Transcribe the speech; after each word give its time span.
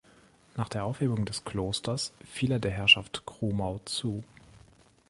Nach 0.55 0.67
der 0.67 0.83
Aufhebung 0.83 1.25
des 1.25 1.45
Klosters 1.45 2.11
fiel 2.25 2.53
er 2.53 2.57
der 2.59 2.71
Herrschaft 2.71 3.23
Krumau 3.27 3.77
zu. 3.85 4.23